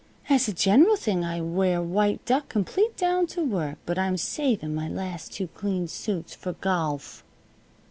[0.29, 4.73] As a gen'ral thing I wear white duck complete down t' work, but I'm savin'
[4.73, 7.21] my last two clean suits f'r gawlf."